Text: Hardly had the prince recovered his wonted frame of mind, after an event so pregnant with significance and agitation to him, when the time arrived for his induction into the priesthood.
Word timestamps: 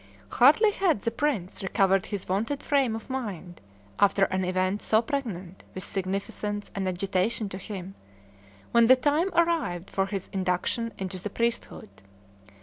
Hardly 0.31 0.71
had 0.71 1.01
the 1.01 1.11
prince 1.11 1.61
recovered 1.61 2.07
his 2.07 2.27
wonted 2.27 2.63
frame 2.63 2.95
of 2.95 3.07
mind, 3.07 3.61
after 3.99 4.23
an 4.25 4.43
event 4.43 4.81
so 4.81 4.99
pregnant 5.03 5.63
with 5.75 5.83
significance 5.83 6.71
and 6.73 6.87
agitation 6.87 7.49
to 7.49 7.59
him, 7.59 7.93
when 8.71 8.87
the 8.87 8.95
time 8.95 9.29
arrived 9.35 9.91
for 9.91 10.07
his 10.07 10.27
induction 10.33 10.91
into 10.97 11.21
the 11.21 11.29
priesthood. 11.29 12.01